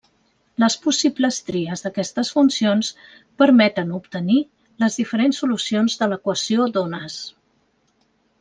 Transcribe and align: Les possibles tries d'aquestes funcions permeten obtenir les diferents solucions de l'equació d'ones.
Les 0.61 0.75
possibles 0.85 1.35
tries 1.49 1.83
d'aquestes 1.87 2.31
funcions 2.37 2.89
permeten 3.43 3.93
obtenir 3.99 4.39
les 4.85 4.99
diferents 5.03 5.43
solucions 5.45 5.99
de 6.01 6.09
l'equació 6.15 6.67
d'ones. 6.79 7.21